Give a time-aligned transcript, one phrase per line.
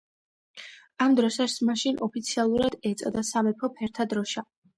[1.05, 4.47] ამ დროშას მაშინ ოფიციალურად ეწოდა „სამეფო ფერთა დროშა“.